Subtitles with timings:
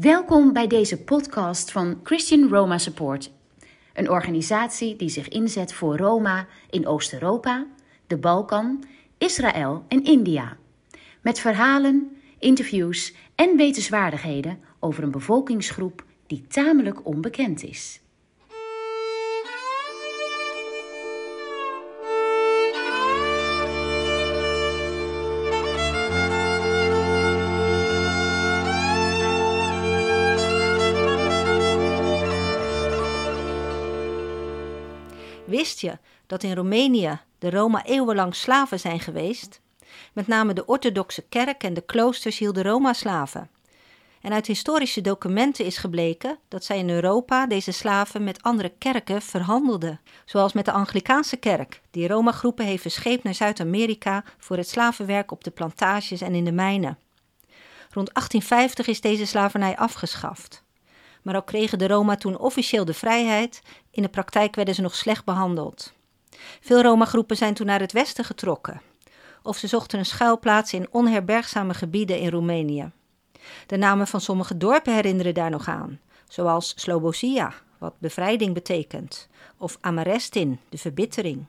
[0.00, 3.30] Welkom bij deze podcast van Christian Roma Support,
[3.94, 7.66] een organisatie die zich inzet voor Roma in Oost-Europa,
[8.06, 8.84] de Balkan,
[9.18, 10.56] Israël en India.
[11.22, 18.00] Met verhalen, interviews en wetenswaardigheden over een bevolkingsgroep die tamelijk onbekend is.
[35.50, 39.60] Wist je dat in Roemenië de Roma eeuwenlang slaven zijn geweest?
[40.12, 43.50] Met name de orthodoxe kerk en de kloosters hielden Roma-slaven.
[44.20, 49.22] En uit historische documenten is gebleken dat zij in Europa deze slaven met andere kerken
[49.22, 50.00] verhandelden.
[50.24, 55.44] Zoals met de Anglikaanse kerk, die Roma-groepen heeft verscheept naar Zuid-Amerika voor het slavenwerk op
[55.44, 56.98] de plantages en in de mijnen.
[57.90, 60.62] Rond 1850 is deze slavernij afgeschaft.
[61.22, 64.94] Maar ook kregen de Roma toen officieel de vrijheid, in de praktijk werden ze nog
[64.94, 65.92] slecht behandeld.
[66.60, 68.80] Veel Roma-groepen zijn toen naar het westen getrokken,
[69.42, 72.90] of ze zochten een schuilplaats in onherbergzame gebieden in Roemenië.
[73.66, 79.78] De namen van sommige dorpen herinneren daar nog aan, zoals Slobosia, wat bevrijding betekent, of
[79.80, 81.46] Amarestin, de verbittering.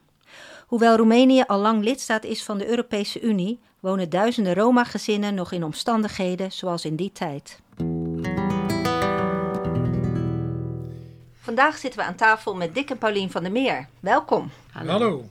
[0.67, 5.63] Hoewel Roemenië al lang lidstaat is van de Europese Unie, wonen duizenden Roma-gezinnen nog in
[5.63, 7.61] omstandigheden zoals in die tijd.
[11.43, 13.87] Vandaag zitten we aan tafel met Dick en Paulien van der Meer.
[13.99, 14.51] Welkom.
[14.71, 15.29] Hallo.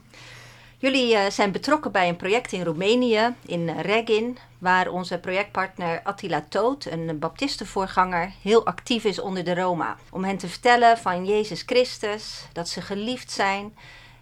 [0.77, 6.45] Jullie uh, zijn betrokken bij een project in Roemenië, in Regin, waar onze projectpartner Attila
[6.49, 9.97] Toot, een baptistenvoorganger, heel actief is onder de Roma.
[10.09, 13.75] Om hen te vertellen van Jezus Christus, dat ze geliefd zijn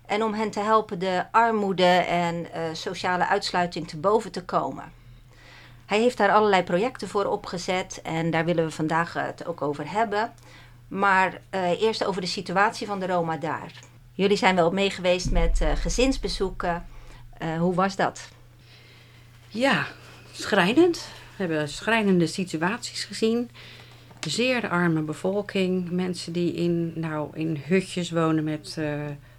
[0.05, 4.91] en om hen te helpen de armoede en uh, sociale uitsluiting te boven te komen.
[5.85, 9.91] Hij heeft daar allerlei projecten voor opgezet en daar willen we vandaag het ook over
[9.91, 10.33] hebben.
[10.89, 13.71] Maar uh, eerst over de situatie van de Roma daar.
[14.13, 16.85] Jullie zijn wel mee geweest met uh, gezinsbezoeken.
[17.41, 18.29] Uh, hoe was dat?
[19.47, 19.87] Ja,
[20.31, 21.07] schrijnend.
[21.35, 23.49] We hebben schrijnende situaties gezien.
[24.19, 25.91] Zeer arme bevolking.
[25.91, 28.77] Mensen die in, nou, in hutjes wonen met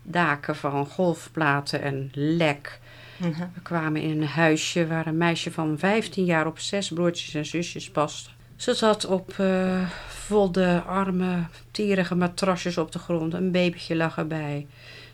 [0.02, 2.80] daken van golfplaten en lek.
[3.19, 3.38] -huh.
[3.54, 7.46] We kwamen in een huisje waar een meisje van 15 jaar op zes broertjes en
[7.46, 8.30] zusjes paste.
[8.60, 13.34] Ze zat op uh, volle, arme, tierige matrasjes op de grond.
[13.34, 14.66] Een babytje lag erbij.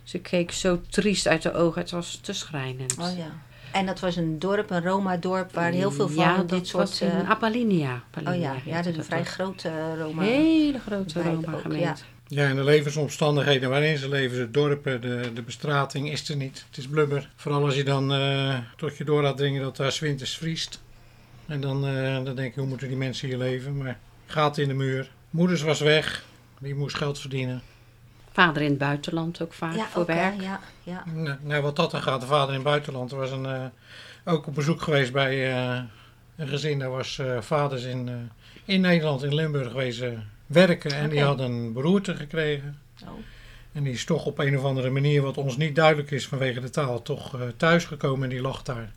[0.03, 1.81] Ze keek zo triest uit de ogen.
[1.81, 2.99] Het was te schrijnend.
[2.99, 3.31] Oh ja.
[3.73, 6.89] En dat was een dorp, een Roma-dorp, waar heel veel van ja, dit soort...
[6.89, 7.31] was in uh...
[7.31, 8.03] Apollinia.
[8.29, 10.23] Oh ja, ja dat is een vrij grote Roma.
[10.23, 11.85] Hele grote Roma-gemeente.
[11.85, 11.97] Ja.
[12.29, 16.65] Ja, en de levensomstandigheden waarin ze leven, de dorpen, de, de bestrating is er niet.
[16.69, 17.31] Het is blubber.
[17.37, 20.85] Vooral als je dan uh, tot je door laat dringen dat daar winters vriest.
[21.47, 23.77] En dan, uh, dan denk je, hoe moeten die mensen hier leven?
[23.77, 25.11] Maar gaten in de muur.
[25.31, 26.25] Moeders was weg,
[26.59, 27.63] die moest geld verdienen.
[28.33, 30.41] Vader in het buitenland ook vaak ja, voor okay, werk.
[30.41, 31.05] Ja, ja.
[31.15, 33.13] Nou, nou, wat dat dan gaat, de vader in het buitenland.
[33.13, 33.65] Er was een, uh,
[34.25, 35.81] ook op bezoek geweest bij uh,
[36.37, 36.79] een gezin.
[36.79, 38.31] Daar was uh, vaders in,
[38.65, 40.05] in Nederland, in Limburg, geweest
[40.47, 40.91] werken.
[40.91, 41.09] En okay.
[41.09, 42.79] die hadden een beroerte gekregen.
[43.03, 43.09] Oh.
[43.73, 46.61] En die is toch op een of andere manier, wat ons niet duidelijk is vanwege
[46.61, 48.93] de taal, toch thuisgekomen en die lag daar.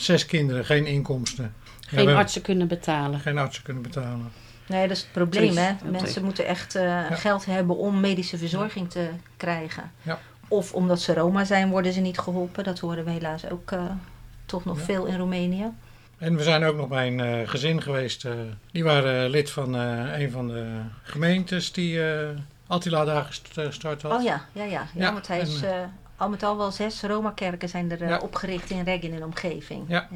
[0.00, 1.54] Zes kinderen, geen inkomsten.
[1.80, 3.20] Geen ja, artsen kunnen betalen.
[3.20, 4.32] Geen artsen kunnen betalen.
[4.66, 5.56] Nee, dat is het probleem.
[5.56, 5.72] Hè?
[5.84, 7.14] Mensen moeten echt uh, ja.
[7.14, 9.92] geld hebben om medische verzorging te krijgen.
[10.02, 10.18] Ja.
[10.48, 12.64] Of omdat ze Roma zijn, worden ze niet geholpen.
[12.64, 13.82] Dat horen we helaas ook uh,
[14.46, 14.84] toch nog ja.
[14.84, 15.66] veel in Roemenië.
[16.18, 18.26] En we zijn ook nog bij een uh, gezin geweest.
[18.72, 20.66] die waren lid van een van de
[21.02, 22.00] gemeentes die
[22.66, 24.12] Attila daar gestart had.
[24.12, 24.86] Oh ja, ja, ja.
[24.94, 25.60] ja, want hij is
[26.20, 29.84] al met al wel zes Roma-kerken zijn er opgericht in Regin en omgeving.
[29.88, 30.08] ja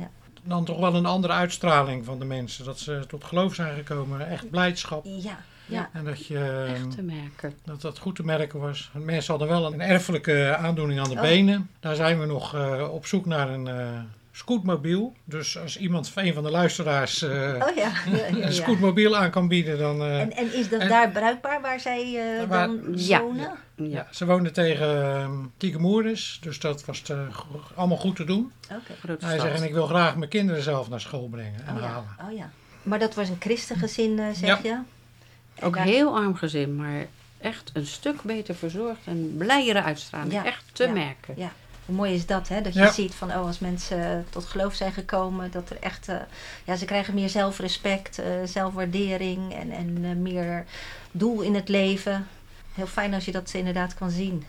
[0.45, 2.65] dan toch wel een andere uitstraling van de mensen.
[2.65, 4.29] Dat ze tot geloof zijn gekomen.
[4.29, 5.05] Echt blijdschap.
[5.05, 5.91] Ja, ja.
[5.93, 6.67] En dat je...
[6.75, 7.55] Echt te merken.
[7.65, 8.91] Dat dat goed te merken was.
[8.93, 11.21] Mensen hadden wel een erfelijke aandoening aan de oh.
[11.21, 11.71] benen.
[11.81, 14.01] Daar zijn we nog uh, op zoek naar een uh,
[14.37, 15.15] scootmobiel.
[15.25, 17.93] Dus als iemand, een van de luisteraars, uh, oh, ja.
[18.11, 20.03] Ja, een scootmobiel aan kan bieden, dan...
[20.03, 23.51] en, en is dat en, daar bruikbaar waar zij waar, dan wonen?
[23.75, 27.27] Ja, ze woonden tegen uh, Tiekemoeris, dus dat was te,
[27.75, 28.53] allemaal goed te doen.
[28.65, 29.17] Okay.
[29.31, 32.17] Hij zegt, en ik wil graag mijn kinderen zelf naar school brengen en oh, halen.
[32.23, 32.51] Oh ja.
[32.83, 34.59] Maar dat was een christengezin, uh, zeg ja.
[34.63, 34.79] je?
[35.55, 35.85] En Ook daar...
[35.85, 37.07] heel arm gezin, maar
[37.41, 40.33] echt een stuk beter verzorgd en blijere uitstraling.
[40.33, 40.45] Ja.
[40.45, 40.93] Echt te ja.
[40.93, 41.35] merken.
[41.37, 41.53] Ja.
[41.87, 42.61] Hoe mooi is dat, hè?
[42.61, 42.91] Dat je Ja.
[42.93, 46.17] ziet van, oh, als mensen tot geloof zijn gekomen, dat er echt, eh,
[46.65, 50.65] ja, ze krijgen meer zelfrespect, eh, zelfwaardering en, en eh, meer
[51.13, 52.27] doel in het leven.
[52.75, 54.45] Heel fijn als je dat inderdaad kan zien.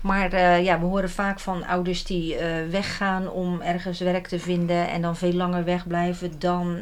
[0.00, 2.36] Maar ja, we horen vaak van ouders die
[2.70, 6.78] weggaan om ergens werk te vinden en dan veel langer wegblijven dan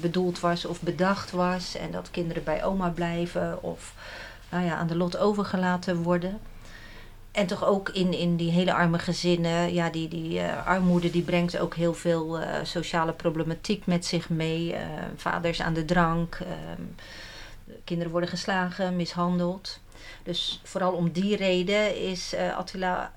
[0.00, 1.76] bedoeld was of bedacht was.
[1.76, 3.94] En dat kinderen bij oma blijven of
[4.50, 6.38] nou ja, aan de lot overgelaten worden.
[7.32, 11.22] En toch ook in, in die hele arme gezinnen, ja, die, die eh, armoede die
[11.22, 14.72] brengt ook heel veel eh, sociale problematiek met zich mee.
[14.74, 14.86] Eh,
[15.16, 16.82] vaders aan de drank, ehm,
[17.84, 19.80] kinderen worden geslagen, mishandeld.
[20.22, 23.12] Dus vooral om die reden is eh, Attila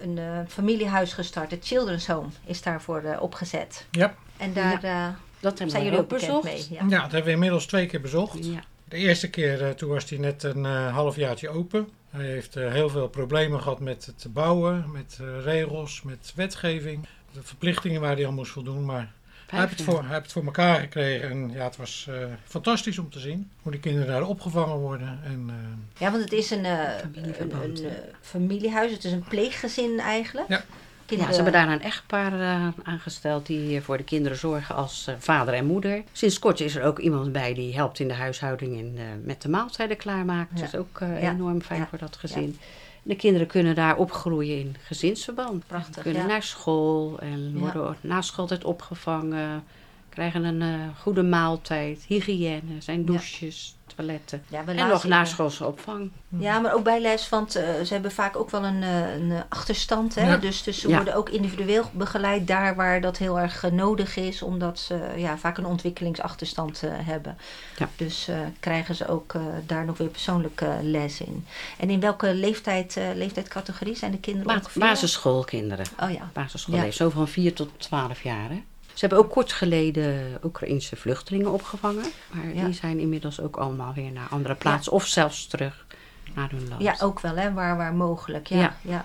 [0.00, 1.50] een eh, familiehuis gestart.
[1.50, 3.86] Het Children's Home is daarvoor opgezet.
[3.90, 4.14] Ja.
[4.36, 5.06] En daar eh,
[5.40, 6.44] Dat hebben zijn jullie ook bezocht.
[6.44, 6.66] mee.
[6.70, 6.86] Ja.
[6.88, 8.44] dat hebben we inmiddels twee keer bezocht.
[8.46, 8.60] Ja.
[8.84, 11.88] De eerste keer, toen was hij net een eh halfjaartje open.
[12.10, 17.06] Hij heeft eh, heel veel problemen gehad met het bouwen, met eh, regels, met wetgeving.
[17.32, 18.84] De verplichtingen waar hij aan moest voldoen.
[18.84, 19.12] Maar
[19.50, 21.30] hij heeft, het voor, hij heeft het voor elkaar gekregen.
[21.30, 25.20] En ja, het was eh, fantastisch om te zien hoe die kinderen daar opgevangen worden.
[25.24, 27.34] En, eh, Ja, want het is een, eh, een,
[27.84, 28.92] eh, familiehuis.
[28.92, 30.48] Het is een pleeggezin eigenlijk.
[30.48, 30.64] Ja.
[31.18, 35.06] Ja, ze hebben daar een echtpaar eh, aangesteld die eh, voor de kinderen zorgen als
[35.06, 36.02] eh, vader en moeder.
[36.12, 39.48] Sinds kort is er ook iemand bij die helpt in de huishouding en met de
[39.48, 40.56] maaltijden klaarmaken.
[40.56, 40.62] Ja.
[40.62, 42.58] Dat is ook enorm fijn voor dat gezin.
[43.02, 45.66] De kinderen kunnen daar opgroeien in gezinsverband.
[45.66, 46.28] Prachtig, kunnen ja.
[46.28, 49.64] naar school en worden na schooltijd opgevangen.
[50.08, 54.42] Krijgen een goede maaltijd, hygiëne, zijn douches, toiletten.
[54.48, 56.10] Ja, En nog in, naschoolse opvang.
[56.28, 59.40] Ja, maar ook bijles, want eh, ze hebben vaak ook wel een, eh, een eh,
[59.48, 60.14] achterstand.
[60.14, 60.28] Hè?
[60.30, 60.36] Ja.
[60.36, 60.96] Dus, dus ze Ja.
[60.96, 65.58] worden ook individueel begeleid daar waar dat heel erg nodig is, omdat ze ja, vaak
[65.58, 67.36] een ontwikkelingsachterstand eh, hebben.
[67.76, 67.88] Ja.
[67.96, 71.46] Dus eh, krijgen ze ook eh, daar nog weer persoonlijke les in.
[71.78, 74.82] En in welke leeftijd, eh, leeftijdscategorie zijn de kinderen Ba- ongeveer?
[74.82, 75.86] basisschoolkinderen.
[76.02, 76.30] Oh ja.
[76.32, 76.82] basisschool Ja.
[76.82, 78.48] heeft zo van 4 tot 12 jaar.
[78.50, 78.62] Hè?
[79.00, 82.04] Ze hebben ook kort geleden Oekraïnse vluchtelingen opgevangen.
[82.30, 82.64] Maar Ja.
[82.64, 84.92] die zijn inmiddels ook allemaal weer naar andere plaatsen.
[84.92, 85.86] Of zelfs terug
[86.34, 86.82] naar hun land.
[86.82, 88.46] Ja, ook wel, hè, waar, waar mogelijk.
[88.46, 88.74] Ja, ja.
[88.82, 89.04] Ja.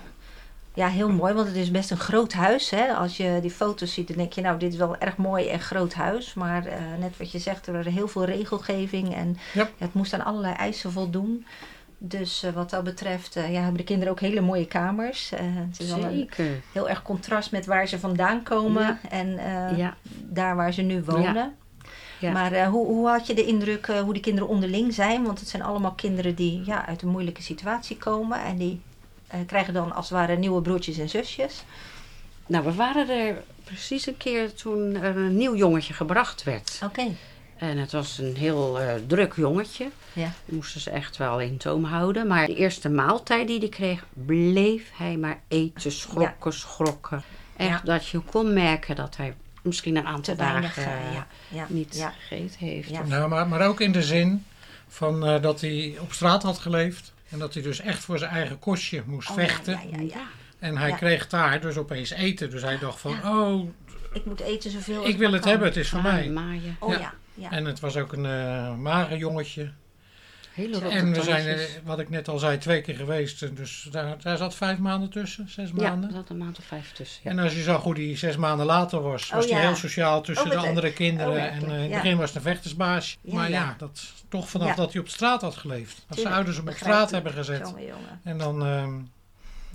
[0.74, 0.88] ja.
[0.88, 2.70] heel mooi, want het is best een groot huis.
[2.70, 2.94] Hè.
[2.94, 5.48] Als je die foto's ziet, dan denk je, nou, dit is wel een erg mooi
[5.48, 6.34] en groot huis.
[6.34, 9.68] Maar eh, net wat je zegt, er was heel veel regelgeving en Ja.
[9.78, 11.46] het moest aan allerlei eisen voldoen.
[11.98, 15.32] Dus eh, wat dat betreft eh, ja, hebben de kinderen ook hele mooie kamers.
[15.32, 16.62] Eh, het is wel een Zeker.
[16.72, 18.98] heel erg contrast met waar ze vandaan komen Ja.
[19.10, 19.28] en
[19.76, 19.96] Ja.
[20.22, 21.54] daar waar ze nu wonen.
[22.18, 22.32] Ja.
[22.32, 25.24] Maar hoe, hoe had je de indruk hoe die kinderen onderling zijn?
[25.24, 28.40] Want het zijn allemaal kinderen die ja, uit een moeilijke situatie komen.
[28.44, 28.80] En die
[29.46, 31.64] krijgen dan als het ware nieuwe broertjes en zusjes.
[32.46, 36.80] Nou, we waren er precies een keer toen er een nieuw jongetje gebracht werd.
[36.84, 37.02] Oké.
[37.56, 39.90] En het was een heel eh, druk jongetje.
[40.12, 40.32] Ja.
[40.44, 42.26] Moesten ze echt wel in toom houden.
[42.26, 45.92] Maar de eerste maaltijd die hij kreeg, bleef hij maar eten.
[45.92, 47.22] Schrokken, schrokken.
[47.56, 47.80] Echt Ja.
[47.84, 50.74] dat je kon merken dat hij misschien een aantal Te weinig.
[50.74, 51.26] dagen eh, ja.
[51.48, 51.66] Ja.
[51.68, 52.12] niet Ja.
[52.28, 52.88] gegeten heeft.
[52.88, 53.02] Ja.
[53.06, 54.44] Nou, maar, maar ook in de zin
[54.88, 57.12] van eh, dat hij op straat had geleefd.
[57.28, 59.72] En dat hij dus echt voor zijn eigen kostje moest Oh, vechten.
[59.72, 60.26] Ja, ja, ja, ja.
[60.58, 60.96] En hij Ja.
[60.96, 62.50] kreeg daar dus opeens eten.
[62.50, 63.68] Dus hij dacht van, oh,
[64.12, 65.50] Ik moet eten zoveel als ik wil het kan.
[65.50, 66.28] hebben, het is van mij.
[66.28, 66.76] Maaien.
[66.80, 67.14] Oh Ja.
[67.36, 67.48] Ja.
[67.50, 67.56] ja.
[67.56, 69.70] En het was ook een eh mager jongetje.
[70.52, 73.42] Hele rotte En we zijn, eh, wat ik net al zei, twee keer geweest.
[73.42, 76.08] En Dus daar, daar zat vijf maanden tussen, zes Ja, maanden.
[76.10, 77.20] er zat een maand of vijf tussen.
[77.24, 77.30] Ja.
[77.30, 79.66] En als je zag hoe die zes maanden later was, was Oh, hij ja.
[79.66, 81.32] heel sociaal tussen Oh, de andere kinderen.
[81.32, 81.96] Oh, ja, en eh, in het ja.
[82.00, 83.16] begin was het een vechtersbaasje.
[83.22, 83.74] Ja, maar ja, ja.
[83.78, 84.74] dat toch vanaf Ja.
[84.74, 86.04] dat hij op straat had geleefd.
[86.08, 87.58] Dat zijn ouders hem op straat hebben gezet.
[87.58, 88.20] Jongen, jongen.
[88.24, 88.94] En dan, ehm,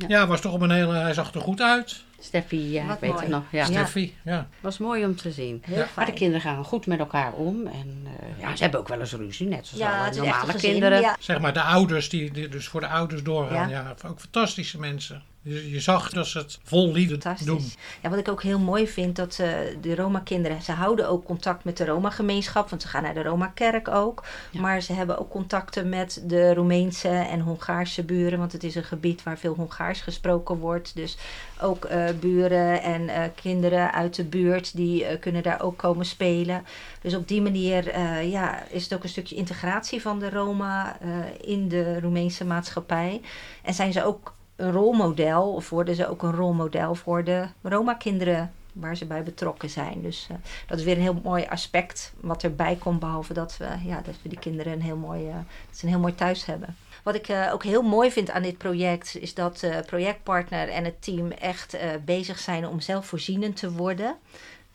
[0.01, 0.19] Ja.
[0.19, 0.27] ja.
[0.27, 2.03] was toch op een hele, hij zag er goed uit.
[2.19, 3.21] Steffi, ja, Wat ik weet mooi.
[3.23, 3.43] het nog.
[3.51, 3.65] Ja.
[3.65, 4.47] Steffi, ja.
[4.59, 5.61] was mooi om te zien.
[5.65, 5.87] Heel Ja.
[5.95, 7.67] Maar de kinderen gaan goed met elkaar om.
[7.67, 10.71] En eh, ja, ze hebben ook wel eens ruzie, net zoals Ja, normale gezin.
[10.71, 11.01] kinderen.
[11.01, 11.15] Ja.
[11.19, 13.69] Zeg maar de ouders, die, die dus voor de ouders doorgaan.
[13.69, 13.95] Ja.
[14.03, 15.23] Ja, ook fantastische mensen.
[15.43, 17.45] Je, je zag dat ze het vol liefde Fantastisch.
[17.45, 17.71] doen.
[18.01, 19.49] Ja, wat ik ook heel mooi vind, dat eh,
[19.81, 23.87] de Roma-kinderen, ze houden ook contact met de Roma-gemeenschap, want ze gaan naar de Roma-kerk
[23.87, 24.23] ook.
[24.51, 24.61] Ja.
[24.61, 28.83] Maar ze hebben ook contacten met de Roemeense en Hongaarse buren, want het is een
[28.83, 30.95] gebied waar veel Hongaars gesproken wordt.
[30.95, 31.17] Dus
[31.61, 36.05] ook eh, buren en eh, kinderen uit de buurt, die eh, kunnen daar ook komen
[36.05, 36.65] spelen.
[37.01, 40.97] Dus op die manier eh, ja, is het ook een stukje integratie van de Roma
[40.99, 41.09] eh,
[41.41, 43.21] in de Roemeense maatschappij.
[43.61, 48.51] En zijn ze ook een rolmodel, of worden ze ook een rolmodel voor de Roma-kinderen
[48.73, 50.01] waar ze bij betrokken zijn.
[50.01, 50.37] Dus eh,
[50.67, 54.15] dat is weer een heel mooi aspect wat erbij komt, behalve dat we, ja, dat
[54.21, 55.35] we die kinderen een heel mooi, eh,
[55.71, 56.75] ze een heel mooi thuis hebben.
[57.03, 60.85] Wat ik eh, ook heel mooi vind aan dit project, is dat de projectpartner en
[60.85, 64.15] het team echt bezig zijn om zelfvoorzienend te worden.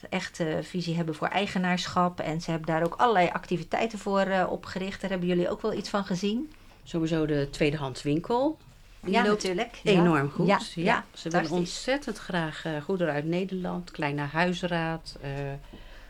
[0.08, 2.20] Echt visie hebben voor eigenaarschap.
[2.20, 5.00] En ze hebben daar ook allerlei activiteiten voor opgericht.
[5.00, 6.52] Daar hebben jullie ook wel iets van gezien.
[6.82, 8.58] Sowieso de tweedehands winkel.
[9.06, 9.80] Die ja, loopt natuurlijk.
[9.84, 10.46] enorm goed.
[10.46, 13.90] Ja, Ja, ja, ze willen ontzettend graag eh, goederen uit Nederland.
[13.90, 15.30] Kleine huisraad, eh,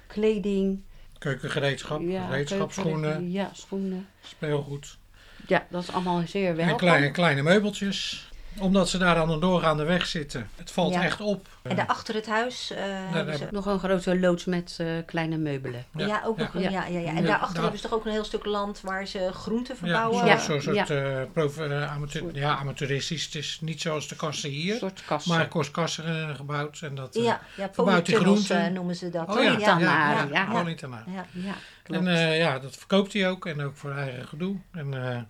[0.07, 0.81] kleding.
[1.19, 4.07] Keukengereedschap, ja, gereedschapsschoenen, keuken- Ja, schoenen.
[4.23, 4.99] speelgoed.
[5.47, 6.77] Ja, dat is allemaal zeer En welkom.
[6.77, 8.31] kleine, kleine meubeltjes.
[8.59, 10.49] Omdat ze daar aan een doorgaande weg zitten.
[10.57, 11.03] Het valt Ja.
[11.03, 11.47] echt op.
[11.63, 13.39] En daar achter het huis eh, hebben ze...
[13.41, 15.85] hebben- Nog een grote loods met eh, kleine meubelen.
[15.97, 16.43] Ja, Ja, ook ja.
[16.45, 16.71] nog een, ja.
[16.71, 19.07] Ja, ja, En Ja, daarachter daar- hebben ze toch ook een heel stuk land waar
[19.07, 20.27] ze groenten verbouwen?
[20.27, 20.39] Ja.
[20.39, 23.25] zo'n soort eh, eh, amateur, ja, amateuristisch.
[23.25, 24.77] Het is niet zoals de kassen Een hier.
[24.77, 25.27] soort kast.
[25.27, 26.79] Maar kost eh, gebouwd.
[26.83, 28.73] En dat, eh, Ja, ja Verbouwt die groenten.
[28.73, 29.29] noemen ze dat.
[29.29, 30.45] Oh ja, ja, ja, ja, ja, ja.
[30.45, 30.99] polytunnel.
[31.07, 31.25] ja.
[31.33, 32.01] Ja, klopt.
[32.07, 33.47] En eh, ja, dat verkoopt hij ook.
[33.47, 34.57] En ook voor eigen gedoe.
[34.73, 35.21] En eh,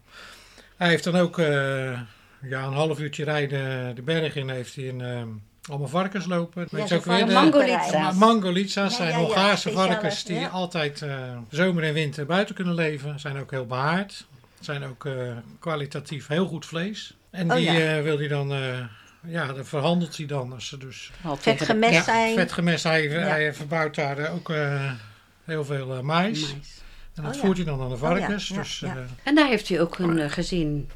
[0.77, 2.01] hij heeft dan ook eh,
[2.49, 4.49] ja, een half uurtje rijden de berg in.
[4.51, 5.23] Heeft hij een, eh,
[5.71, 6.69] allemaal varkens lopen.
[6.71, 7.27] Zo'n ook weer?
[7.27, 7.93] De, Mangolitza's.
[7.93, 10.49] Ma- Mangolitza's Ja, zijn ja, ja, Hongaarse speciale, varkens die ja.
[10.49, 13.21] altijd eh, zomer en winter buiten kunnen leven.
[13.21, 14.27] Zijn ook heel behaard.
[14.61, 15.13] Zijn ook eh,
[15.59, 17.17] kwalitatief heel goed vlees.
[17.31, 17.97] En Oh, die ja.
[17.97, 18.79] eh, wil hij dan, eh,
[19.27, 20.53] ja, dat verhandelt hij dan.
[20.53, 22.35] Als ze dus Al Vet gemest ja, zijn.
[22.37, 22.85] vet gemest.
[22.85, 23.19] Hij, Ja.
[23.19, 24.93] hij verbouwt daar ook eh,
[25.45, 26.41] heel veel eh, mais.
[26.41, 26.53] mais.
[27.15, 27.41] En dat Oh, ja.
[27.47, 28.49] voert hij dan aan de varkens.
[28.49, 28.97] ja, dus, ja.
[29.23, 30.91] En daar heeft hij ook een gezin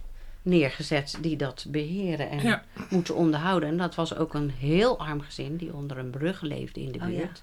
[0.50, 2.62] neergezet die dat beheren en Ja.
[2.88, 3.68] moeten onderhouden.
[3.68, 6.98] En dat was ook een heel arm gezin die onder een brug leefde in de
[7.02, 7.16] Oh, ja.
[7.18, 7.42] buurt.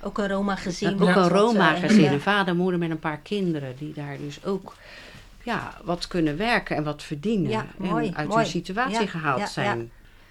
[0.00, 1.00] Ook een Roma-gezin.
[1.02, 2.00] ook een Roma-gezin.
[2.02, 2.12] ja.
[2.12, 4.74] Een vader, moeder met een paar kinderen die daar dus ook
[5.42, 7.50] ja, wat kunnen werken en wat verdienen.
[7.50, 8.40] Ja, en mooi, uit mooi.
[8.42, 9.90] hun situatie Ja, gehaald ja, zijn.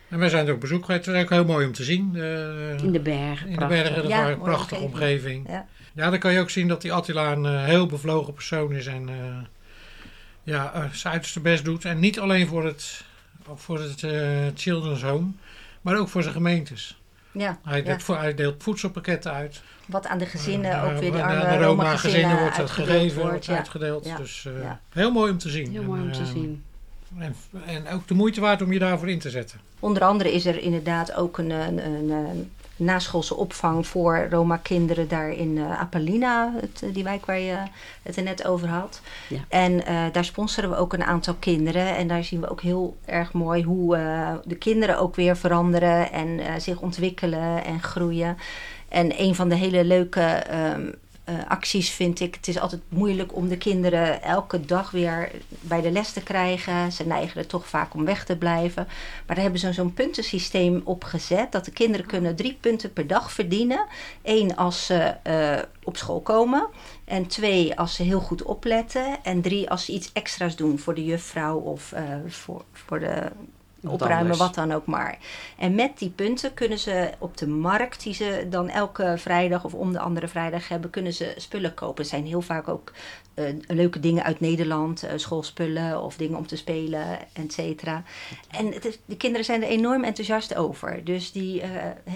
[0.10, 1.06] en wij zijn er op bezoek geweest.
[1.06, 2.12] Het is ook heel mooi om te zien.
[2.16, 3.48] eh, In de bergen.
[3.50, 5.38] in de bergen, dat Ja, een prachtige omgeving.
[5.38, 5.50] omgeving.
[5.50, 5.66] Ja.
[5.94, 8.86] Ja, dan kan je ook zien dat die Attila een eh, heel bevlogen persoon is.
[8.86, 9.16] En eh,
[10.54, 11.86] ja, eh, zijn uiterste best doet.
[11.86, 13.04] En niet alleen voor het,
[13.56, 14.22] voor het eh,
[14.56, 15.28] Children's Home,
[15.82, 17.02] maar ook voor zijn gemeentes.
[17.32, 19.62] Ja, Hij, deelt, vo- hij deelt voedselpakketten uit.
[19.86, 23.22] Wat aan de gezinnen, Eh, ook weer de- arme de Roma-gezinnen Roma-gezinnen wordt dat gegeven,
[23.22, 23.56] wordt, ja.
[23.58, 24.06] uitgedeeld.
[24.06, 24.18] Ja.
[24.18, 24.80] Dus eh, Ja.
[24.90, 25.72] heel mooi om te zien.
[25.72, 26.64] Heel En, mooi om te eh, zien.
[27.18, 27.36] En,
[27.66, 29.60] en ook de moeite waard om je daarvoor in te zetten.
[29.80, 35.30] Onder andere is er inderdaad ook een, een, een, een naschoolse opvang voor Roma-kinderen daar
[35.30, 37.58] in Apalina, het, eh, die wijk waar je
[38.04, 39.02] het er net over had.
[39.30, 39.40] Ja.
[39.50, 41.96] En eh, daar sponsoren we ook een aantal kinderen.
[41.96, 43.96] En daar zien we ook heel erg mooi hoe
[44.46, 48.38] de kinderen ook weer veranderen en zich ontwikkelen en groeien.
[48.90, 50.92] En een van de hele leuke ehm,
[51.28, 52.36] eh, acties vind ik.
[52.36, 56.92] Het is altijd moeilijk om de kinderen elke dag weer bij de les te krijgen.
[56.92, 58.84] Ze neigen er toch vaak om weg te blijven.
[59.26, 61.52] Maar daar hebben ze zo'n puntensysteem op gezet.
[61.52, 63.86] Dat de kinderen kunnen drie punten per dag verdienen.
[64.24, 66.68] Eén als ze eh, op school komen.
[67.06, 69.24] En twee als ze heel goed opletten.
[69.24, 73.32] En drie als ze iets extra's doen voor de juffrouw of eh, voor, voor de
[73.90, 74.40] opruimen, anders.
[74.40, 75.18] wat dan ook maar.
[75.58, 79.74] En met die punten kunnen ze op de markt, die ze dan elke vrijdag of
[79.74, 82.02] om de andere vrijdag hebben, kunnen ze spullen kopen.
[82.02, 82.92] Het zijn heel vaak ook
[83.38, 88.04] eh, leuke dingen uit Nederland, eh, schoolspullen of dingen om te spelen, et cetera.
[88.50, 91.04] En het is, de kinderen zijn er enorm enthousiast over.
[91.04, 91.70] Dus die eh,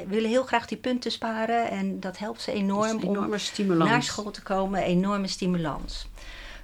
[0.07, 3.89] willen heel graag die punten sparen en dat helpt ze enorm, om stimulans.
[3.89, 4.83] naar school te komen.
[4.83, 6.07] Enorme stimulans.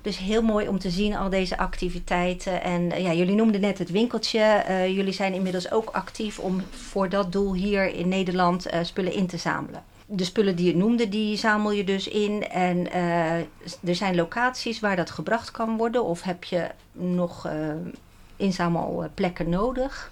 [0.02, 2.64] Dus heel mooi om te zien al deze activiteiten.
[2.64, 4.40] En eh, ja, jullie noemden net het winkeltje.
[4.40, 9.14] Eh, jullie zijn inmiddels ook actief om voor dat doel hier in Nederland eh, spullen
[9.14, 9.84] in te zamelen.
[10.06, 12.50] De spullen die je noemde, die zamel je dus in.
[12.50, 12.92] En
[13.84, 16.04] er zijn locaties waar dat gebracht kan worden.
[16.04, 17.50] Of heb je nog
[18.36, 20.12] inzamelplekken nodig?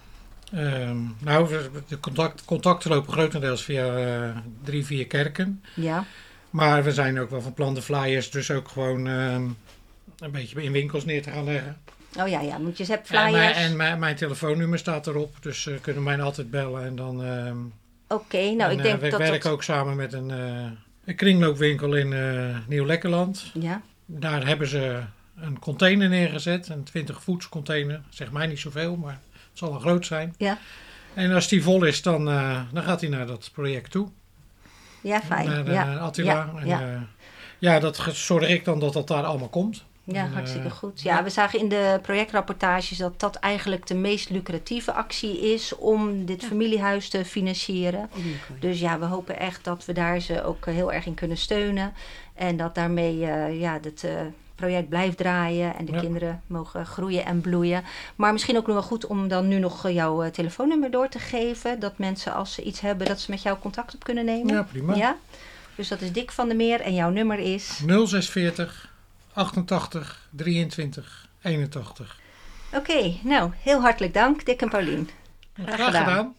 [0.52, 1.48] Ehm, nou,
[1.88, 5.62] de contact, contacten lopen grotendeels via drie, vier kerken.
[5.74, 6.04] Ja,
[6.50, 9.44] Maar we zijn ook wel van plan de flyers dus ook gewoon ehm,
[10.18, 11.76] een beetje in winkels neer te gaan leggen.
[12.18, 12.60] oh ja, ja.
[12.60, 13.56] Want je hebt En, mijn, flyers.
[13.56, 16.84] en mijn, mijn telefoonnummer staat erop, dus ze kunnen mij altijd bellen.
[16.84, 17.56] En dan ehm,
[18.08, 19.52] Oké, nou en, ik eh, denk we dat werken dat...
[19.52, 20.70] ook samen met een, eh,
[21.04, 23.50] een kringloopwinkel in eh, Nieuw-Lekkerland.
[23.54, 25.00] Ja, Daar hebben ze
[25.36, 28.00] een container neergezet, een 20 voets container.
[28.08, 30.34] Zeg mij niet zoveel, maar het zal wel groot zijn.
[30.38, 30.58] ja.
[31.16, 34.08] En als die vol is, dan, eh, dan gaat hij naar dat project toe.
[35.00, 35.48] ja fijn.
[35.48, 35.96] Naar eh, ja.
[35.96, 36.32] Attila.
[36.32, 36.80] Ja, en, ja.
[36.80, 37.00] eh,
[37.58, 39.84] ja, dat zorg ik dan dat dat daar allemaal komt.
[40.08, 41.00] Ja, En, hartstikke eh, goed.
[41.02, 46.24] Ja, we zagen in de projectrapportages dat dat eigenlijk de meest lucratieve actie is om
[46.24, 48.10] dit familiehuis te financieren.
[48.60, 51.36] Dus ja, we hopen echt dat we daar ze ook eh, heel erg in kunnen
[51.36, 51.92] steunen.
[52.34, 54.10] En dat daarmee eh, ja, het eh,
[54.54, 56.00] project blijft draaien en de Ja.
[56.00, 57.84] kinderen mogen groeien en bloeien.
[58.16, 61.08] Maar misschien ook nog wel goed om dan nu nog eh, jouw eh, telefoonnummer door
[61.08, 61.80] te geven.
[61.80, 64.54] Dat mensen als ze iets hebben, dat ze met jou contact op kunnen nemen.
[64.54, 64.94] Ja, prima.
[64.94, 65.16] Ja?
[65.74, 67.80] Dus dat is Dick van der Meer en jouw nummer is...
[67.86, 68.94] 0640
[69.36, 72.20] 88 23 81.
[72.72, 75.08] Oké, nou, heel hartelijk dank, Dick en Paulien.
[75.54, 76.04] Graag, gedaan.
[76.04, 76.34] gedaan.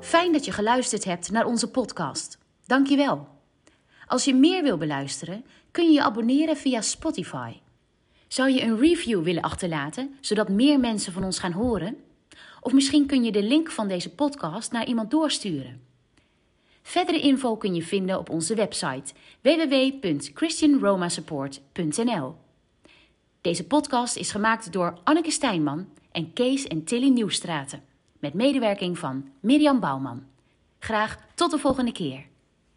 [0.00, 2.38] Fijn dat je geluisterd hebt naar onze podcast.
[2.66, 3.35] Dank je wel.
[4.06, 7.52] Als je meer wil beluisteren, kun je je abonneren via Spotify.
[8.28, 11.96] Zou je een review willen achterlaten, zodat meer mensen van ons gaan horen?
[12.60, 15.80] Of misschien kun je de link van deze podcast naar iemand doorsturen.
[16.82, 22.34] Verdere info kun je vinden op onze website www.christianromasupport.nl.
[23.40, 27.82] Deze podcast is gemaakt door Anneke Stijnman en Kees en Tilly Nieuwstraten,
[28.18, 30.24] met medewerking van Mirjam Bouwman.
[30.78, 32.24] Graag tot de volgende keer.